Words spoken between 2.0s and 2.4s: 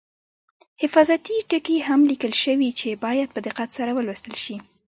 لیکل